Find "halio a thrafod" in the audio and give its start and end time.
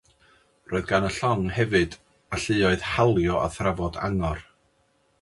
2.95-4.05